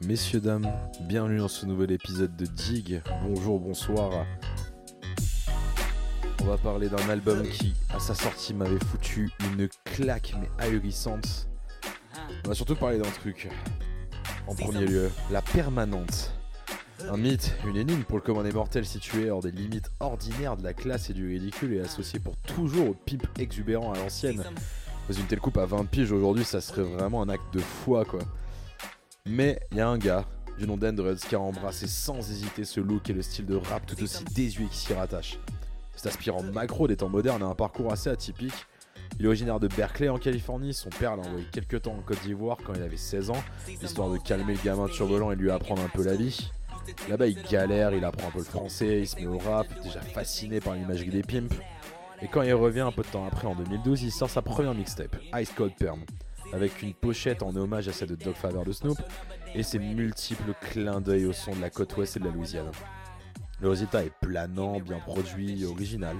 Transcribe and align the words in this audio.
Messieurs, 0.00 0.40
dames, 0.40 0.70
bienvenue 1.00 1.38
dans 1.38 1.48
ce 1.48 1.66
nouvel 1.66 1.90
épisode 1.90 2.36
de 2.36 2.46
Dig. 2.46 3.02
Bonjour, 3.22 3.58
bonsoir. 3.58 4.26
On 6.42 6.44
va 6.44 6.58
parler 6.58 6.88
d'un 6.88 7.08
album 7.08 7.42
qui, 7.48 7.74
à 7.94 7.98
sa 7.98 8.14
sortie, 8.14 8.54
m'avait 8.54 8.78
foutu 8.84 9.30
une 9.52 9.68
claque 9.84 10.34
mais 10.40 10.48
ahurissante. 10.64 11.48
On 12.44 12.48
va 12.48 12.54
surtout 12.54 12.76
parler 12.76 12.98
d'un 12.98 13.10
truc. 13.10 13.48
En 14.46 14.54
premier 14.54 14.86
lieu, 14.86 15.10
la 15.30 15.42
permanente. 15.42 16.32
Un 17.10 17.16
mythe, 17.16 17.54
une 17.66 17.76
énigme 17.76 18.04
pour 18.04 18.16
le 18.16 18.22
commun 18.22 18.42
des 18.42 18.52
mortels 18.52 18.86
situé 18.86 19.30
hors 19.30 19.42
des 19.42 19.50
limites 19.50 19.90
ordinaires 20.00 20.56
de 20.56 20.62
la 20.62 20.72
classe 20.72 21.10
et 21.10 21.14
du 21.14 21.26
ridicule 21.26 21.74
et 21.74 21.80
associé 21.80 22.20
pour 22.20 22.36
toujours 22.36 22.90
au 22.90 22.94
pimp 22.94 23.26
exubérant 23.38 23.92
à 23.92 23.98
l'ancienne. 23.98 24.44
Dans 25.08 25.14
une 25.14 25.26
telle 25.26 25.40
coupe 25.40 25.58
à 25.58 25.66
20 25.66 25.84
piges 25.86 26.10
aujourd'hui, 26.10 26.44
ça 26.44 26.60
serait 26.60 26.82
vraiment 26.82 27.22
un 27.22 27.28
acte 27.28 27.54
de 27.54 27.60
foi 27.60 28.04
quoi. 28.04 28.20
Mais 29.24 29.60
il 29.70 29.76
y 29.76 29.80
a 29.80 29.88
un 29.88 29.98
gars 29.98 30.24
du 30.58 30.66
nom 30.66 30.78
qui 30.78 31.34
a 31.34 31.40
embrassé 31.40 31.86
sans 31.86 32.18
hésiter 32.18 32.64
ce 32.64 32.80
look 32.80 33.10
et 33.10 33.12
le 33.12 33.22
style 33.22 33.46
de 33.46 33.56
rap 33.56 33.86
tout 33.86 34.02
aussi 34.02 34.24
désuet 34.24 34.66
qui 34.66 34.76
s'y 34.76 34.94
rattache. 34.94 35.38
Cet 35.94 36.06
aspirant 36.06 36.42
macro 36.42 36.88
des 36.88 36.96
temps 36.96 37.08
modernes 37.08 37.42
a 37.42 37.46
un 37.46 37.54
parcours 37.54 37.92
assez 37.92 38.10
atypique. 38.10 38.66
Il 39.18 39.24
est 39.24 39.28
originaire 39.28 39.60
de 39.60 39.68
Berkeley 39.68 40.08
en 40.08 40.18
Californie, 40.18 40.74
son 40.74 40.90
père 40.90 41.16
l'a 41.16 41.22
envoyé 41.22 41.46
quelques 41.52 41.82
temps 41.82 41.92
en 41.92 42.02
Côte 42.02 42.20
d'Ivoire 42.22 42.58
quand 42.64 42.74
il 42.74 42.82
avait 42.82 42.96
16 42.96 43.30
ans, 43.30 43.42
histoire 43.68 44.10
de 44.10 44.18
calmer 44.18 44.54
le 44.54 44.62
gamin 44.62 44.88
turbulent 44.88 45.30
et 45.30 45.36
lui 45.36 45.50
apprendre 45.50 45.82
un 45.82 45.88
peu 45.88 46.02
la 46.02 46.16
vie. 46.16 46.50
Là-bas 47.08 47.26
il 47.26 47.40
galère, 47.42 47.92
il 47.94 48.04
apprend 48.04 48.28
un 48.28 48.32
peu 48.32 48.38
le 48.38 48.44
français, 48.44 49.00
il 49.00 49.06
se 49.06 49.16
met 49.16 49.26
au 49.26 49.38
rap, 49.38 49.66
déjà 49.82 50.00
fasciné 50.00 50.60
par 50.60 50.74
l'imagerie 50.74 51.10
des 51.10 51.22
pimps. 51.22 51.54
Et 52.22 52.28
quand 52.28 52.42
il 52.42 52.54
revient 52.54 52.80
un 52.80 52.92
peu 52.92 53.02
de 53.02 53.08
temps 53.08 53.26
après, 53.26 53.46
en 53.46 53.54
2012, 53.54 54.02
il 54.02 54.12
sort 54.12 54.30
sa 54.30 54.42
première 54.42 54.74
mixtape, 54.74 55.16
Ice 55.34 55.52
Cold 55.52 55.74
Perm, 55.78 56.00
avec 56.52 56.82
une 56.82 56.94
pochette 56.94 57.42
en 57.42 57.54
hommage 57.54 57.88
à 57.88 57.92
celle 57.92 58.08
de 58.08 58.16
Dog 58.16 58.34
Faber 58.34 58.64
de 58.64 58.72
Snoop 58.72 58.98
et 59.54 59.62
ses 59.62 59.78
multiples 59.78 60.54
clins 60.60 61.00
d'œil 61.00 61.26
au 61.26 61.32
son 61.32 61.54
de 61.54 61.60
la 61.60 61.70
côte 61.70 61.96
ouest 61.96 62.16
et 62.16 62.20
de 62.20 62.24
la 62.24 62.30
Louisiane. 62.30 62.70
Le 63.60 63.70
résultat 63.70 64.04
est 64.04 64.12
planant, 64.20 64.80
bien 64.80 64.98
produit, 64.98 65.64
original. 65.64 66.16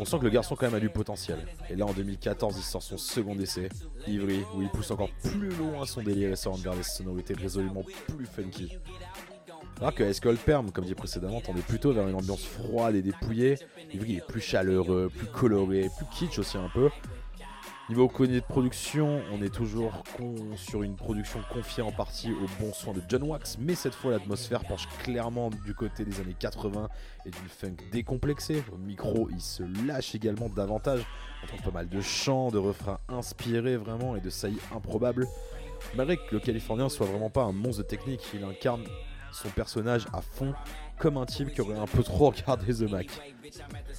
On 0.00 0.04
sent 0.04 0.18
que 0.18 0.24
le 0.24 0.30
garçon 0.30 0.56
quand 0.56 0.66
même 0.66 0.74
a 0.74 0.80
du 0.80 0.88
potentiel. 0.88 1.46
Et 1.68 1.76
là 1.76 1.84
en 1.84 1.92
2014 1.92 2.56
il 2.56 2.62
sort 2.62 2.82
son 2.82 2.96
second 2.96 3.38
essai, 3.38 3.68
Ivry, 4.06 4.42
où 4.54 4.62
il 4.62 4.70
pousse 4.70 4.90
encore 4.90 5.10
plus 5.22 5.50
loin 5.50 5.84
son 5.84 6.02
délire 6.02 6.32
et 6.32 6.36
s'oriente 6.36 6.64
vers 6.64 6.74
des 6.74 6.82
sonorités 6.82 7.34
résolument 7.34 7.84
plus 8.08 8.26
funky. 8.26 8.78
Alors 9.80 9.94
que 9.94 10.20
Cold 10.20 10.38
Perm, 10.38 10.70
comme 10.70 10.84
dit 10.84 10.94
précédemment, 10.94 11.40
tendait 11.40 11.60
plutôt 11.60 11.92
vers 11.92 12.08
une 12.08 12.14
ambiance 12.14 12.44
froide 12.44 12.94
et 12.94 13.02
dépouillée. 13.02 13.56
Ivry 13.92 14.16
est 14.16 14.26
plus 14.26 14.40
chaleureux, 14.40 15.10
plus 15.14 15.26
coloré, 15.26 15.90
plus 15.96 16.06
kitsch 16.12 16.38
aussi 16.38 16.56
un 16.56 16.68
peu. 16.72 16.90
Niveau 17.90 18.08
connu 18.08 18.40
de 18.40 18.46
production, 18.46 19.20
on 19.30 19.42
est 19.42 19.52
toujours 19.52 20.04
con 20.16 20.36
sur 20.56 20.82
une 20.82 20.96
production 20.96 21.40
confiée 21.52 21.82
en 21.82 21.92
partie 21.92 22.32
au 22.32 22.46
bon 22.58 22.72
soin 22.72 22.94
de 22.94 23.02
John 23.10 23.24
Wax, 23.24 23.58
mais 23.58 23.74
cette 23.74 23.94
fois 23.94 24.12
l'atmosphère 24.12 24.64
penche 24.64 24.88
clairement 25.02 25.50
du 25.50 25.74
côté 25.74 26.02
des 26.06 26.18
années 26.18 26.36
80 26.38 26.88
et 27.26 27.30
d'une 27.30 27.48
funk 27.48 27.76
décomplexée. 27.92 28.64
Au 28.72 28.78
micro, 28.78 29.28
il 29.30 29.40
se 29.42 29.64
lâche 29.86 30.14
également 30.14 30.48
davantage. 30.48 31.02
On 31.42 31.52
entend 31.52 31.62
pas 31.62 31.70
mal 31.72 31.88
de 31.90 32.00
chants, 32.00 32.50
de 32.50 32.56
refrains 32.56 33.00
inspirés 33.10 33.76
vraiment 33.76 34.16
et 34.16 34.22
de 34.22 34.30
saillies 34.30 34.56
improbables. 34.74 35.26
Malgré 35.94 36.16
que 36.16 36.32
le 36.32 36.40
Californien 36.40 36.88
soit 36.88 37.04
vraiment 37.04 37.28
pas 37.28 37.42
un 37.42 37.52
monstre 37.52 37.82
de 37.82 37.86
technique, 37.86 38.22
il 38.32 38.44
incarne 38.44 38.84
son 39.34 39.48
personnage 39.50 40.06
à 40.12 40.20
fond 40.20 40.54
comme 40.98 41.16
un 41.16 41.26
type 41.26 41.52
qui 41.52 41.60
aurait 41.60 41.78
un 41.78 41.86
peu 41.86 42.02
trop 42.02 42.30
regardé 42.30 42.72
The 42.72 42.90
Mac. 42.90 43.08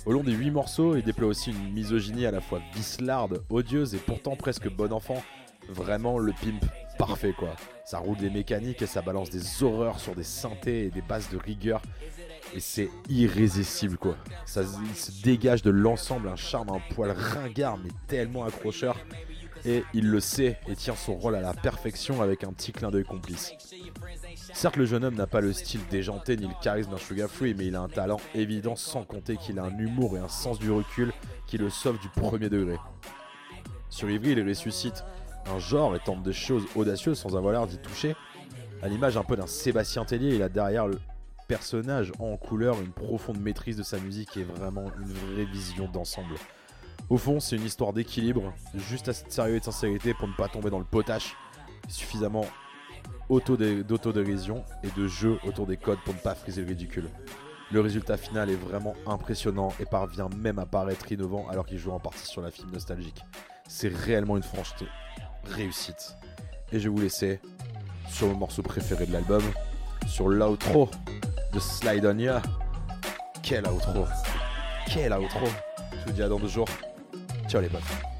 Au 0.05 0.11
long 0.11 0.23
des 0.23 0.31
8 0.31 0.52
morceaux, 0.52 0.95
il 0.95 1.03
déploie 1.03 1.27
aussi 1.27 1.52
une 1.52 1.73
misogynie 1.73 2.25
à 2.25 2.31
la 2.31 2.42
fois 2.42 2.61
vislarde, 2.73 3.44
odieuse 3.50 3.95
et 3.95 4.00
pourtant 4.00 4.36
presque 4.36 4.69
bon 4.69 4.92
enfant. 4.94 5.22
Vraiment 5.67 6.17
le 6.19 6.31
pimp 6.31 6.64
parfait 6.97 7.33
quoi. 7.37 7.55
Ça 7.86 7.98
roule 7.98 8.17
des 8.17 8.30
mécaniques 8.30 8.82
et 8.82 8.87
ça 8.87 9.02
balance 9.02 9.30
des 9.30 9.64
horreurs 9.64 9.99
sur 9.99 10.15
des 10.15 10.23
synthés 10.23 10.86
et 10.86 10.89
des 10.89 11.02
bases 11.02 11.30
de 11.30 11.38
rigueur. 11.38 11.82
Et 12.54 12.59
c'est 12.59 12.89
irrésistible 13.09 13.98
quoi. 13.98 14.15
Ça 14.45 14.61
il 14.61 14.95
se 14.95 15.23
dégage 15.23 15.64
de 15.64 15.71
l'ensemble 15.71 16.30
un 16.30 16.36
charme 16.36 16.70
un 16.70 16.82
poil 16.93 17.11
ringard 17.11 17.77
mais 17.77 17.89
tellement 18.08 18.45
accrocheur. 18.45 18.98
Et 19.65 19.83
il 19.95 20.08
le 20.08 20.20
sait 20.20 20.59
et 20.67 20.76
tient 20.76 20.95
son 20.95 21.15
rôle 21.15 21.36
à 21.36 21.42
la 21.42 21.54
perfection 21.54 22.21
avec 22.21 22.43
un 22.43 22.54
petit 22.54 22.71
clin 22.71 22.92
d'œil 22.92 23.04
complice. 23.04 23.52
Certes, 24.54 24.76
le 24.76 24.86
jeune 24.86 25.04
homme 25.04 25.16
n'a 25.16 25.28
pas 25.28 25.42
le 25.42 25.54
style 25.54 25.82
déjanté 25.89 26.38
ni 26.38 26.48
le 26.48 26.54
charisme 26.61 26.92
d'un 26.92 26.98
Sugar 26.98 27.30
Free, 27.30 27.54
mais 27.54 27.66
il 27.67 27.76
a 27.76 27.82
un 27.82 27.88
talent 27.88 28.20
évident 28.33 28.76
sans 28.76 29.04
compter 29.04 29.38
qu'il 29.38 29.60
a 29.60 29.64
un 29.64 29.78
humour 29.78 30.17
et 30.17 30.20
un 30.20 30.28
sens 30.28 30.60
du 30.60 30.72
recul 30.72 31.11
qui 31.48 31.58
le 31.58 31.70
sauvent 31.70 32.00
du 32.00 32.10
premier 32.10 32.50
degré. 32.50 32.78
Sur 33.89 34.10
Ivry, 34.10 34.32
il 34.32 34.48
ressuscite 34.48 35.04
un 35.48 35.60
genre 35.60 35.95
et 35.95 36.00
tente 36.00 36.23
des 36.23 36.33
choses 36.33 36.66
audacieuses 36.76 37.20
sans 37.20 37.36
avoir 37.36 37.54
l'air 37.54 37.67
d'y 37.67 37.78
toucher. 37.78 38.16
À 38.82 38.88
l'image 38.88 39.17
un 39.17 39.23
peu 39.23 39.36
d'un 39.36 39.48
Sébastien 39.48 40.06
Tellier, 40.06 40.36
il 40.36 40.44
a 40.44 40.50
derrière 40.50 40.88
le 40.88 41.00
personnage 41.48 42.12
en 42.20 42.38
couleur 42.38 42.80
une 42.82 42.92
profonde 42.92 43.39
maîtrise 43.39 43.77
de 43.77 43.83
sa 43.83 44.00
musique 44.00 44.38
et 44.38 44.44
vraiment 44.44 44.92
une 45.00 45.14
vraie 45.14 45.45
vision 45.45 45.88
d'ensemble. 45.88 46.36
Au 47.10 47.17
fond, 47.17 47.39
c'est 47.39 47.56
une 47.56 47.66
histoire 47.66 47.94
d'équilibre, 47.94 48.54
juste 48.76 49.10
assez 49.10 49.26
de 49.26 49.32
sérieux 49.32 49.56
et 49.56 49.60
de 49.60 49.66
sincérité 49.66 50.14
pour 50.14 50.27
ne 50.27 50.33
pas 50.33 50.48
tomber 50.48 50.70
dans 50.70 50.80
le 50.80 50.86
potache, 50.86 51.36
suffisamment 51.88 52.45
d'autodérision 53.30 54.63
et 54.83 54.99
de 54.99 55.08
jeu 55.08 55.39
autour 55.45 55.67
des 55.67 55.77
codes 55.77 55.99
pour 56.05 56.13
ne 56.13 56.19
pas 56.19 56.36
friser 56.36 56.61
le 56.61 56.67
ridicule. 56.67 57.09
Le 57.71 57.81
résultat 57.81 58.17
final 58.17 58.49
est 58.49 58.55
vraiment 58.55 58.93
impressionnant 59.08 59.73
et 59.80 59.86
parvient 59.86 60.30
même 60.37 60.59
à 60.59 60.65
paraître 60.65 61.11
innovant 61.11 61.47
alors 61.49 61.65
qu'il 61.65 61.80
joue 61.80 61.91
en 61.91 61.99
partie 61.99 62.27
sur 62.27 62.41
la 62.41 62.52
film 62.52 62.71
nostalgique. 62.71 63.21
C'est 63.67 63.93
réellement 63.93 64.37
une 64.37 64.43
francheté 64.43 64.85
réussite. 65.45 66.15
Et 66.71 66.80
je 66.80 66.83
vais 66.83 66.95
vous 66.95 67.02
laisser 67.02 67.39
sur 68.09 68.27
mon 68.27 68.35
morceau 68.35 68.61
préféré 68.61 69.05
de 69.05 69.14
l'album, 69.14 69.43
sur 70.08 70.27
l'outro 70.27 70.89
de 71.53 71.59
Slide 71.59 72.05
On 72.05 72.17
Ya. 72.17 72.41
Quel 73.41 73.67
outro 73.67 74.05
Quel 74.91 75.14
outro 75.14 75.45
Je 75.91 76.05
vous 76.05 76.11
dis 76.11 76.23
à 76.23 76.30
dans 76.30 76.39
deux 76.39 76.47
jours. 76.47 76.67
Ciao 77.47 77.61
les 77.61 77.69
potes. 77.69 78.14